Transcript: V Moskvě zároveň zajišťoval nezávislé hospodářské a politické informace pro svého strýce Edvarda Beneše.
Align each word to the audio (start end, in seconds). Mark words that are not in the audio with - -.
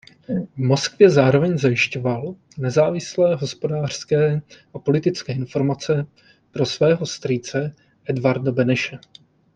V 0.55 0.57
Moskvě 0.57 1.09
zároveň 1.09 1.57
zajišťoval 1.57 2.35
nezávislé 2.57 3.35
hospodářské 3.35 4.41
a 4.73 4.79
politické 4.79 5.33
informace 5.33 6.07
pro 6.51 6.65
svého 6.65 7.05
strýce 7.05 7.75
Edvarda 8.05 8.51
Beneše. 8.51 8.99